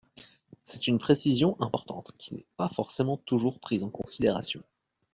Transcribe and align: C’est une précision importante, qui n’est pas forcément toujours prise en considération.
C’est 0.63 0.87
une 0.87 0.97
précision 0.97 1.55
importante, 1.61 2.13
qui 2.17 2.33
n’est 2.33 2.47
pas 2.57 2.69
forcément 2.69 3.17
toujours 3.17 3.59
prise 3.59 3.83
en 3.83 3.91
considération. 3.91 4.61